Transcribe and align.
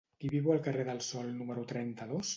Qui 0.21 0.29
viu 0.35 0.47
al 0.53 0.63
carrer 0.69 0.87
del 0.89 1.03
Sol 1.09 1.31
número 1.43 1.67
trenta-dos? 1.73 2.29